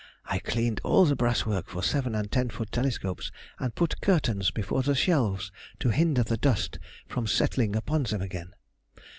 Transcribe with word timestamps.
I 0.25 0.39
cleaned 0.39 0.81
all 0.83 1.05
the 1.05 1.15
brass 1.15 1.45
work 1.45 1.67
for 1.67 1.83
seven 1.83 2.15
and 2.15 2.31
ten 2.31 2.49
foot 2.49 2.71
telescopes, 2.71 3.31
and 3.59 3.75
put 3.75 4.01
curtains 4.01 4.49
before 4.49 4.81
the 4.81 4.95
shelves 4.95 5.51
to 5.77 5.89
hinder 5.89 6.23
the 6.23 6.37
dust 6.37 6.79
from 7.07 7.27
settling 7.27 7.75
upon 7.75 8.01
them 8.05 8.23
again. 8.23 8.55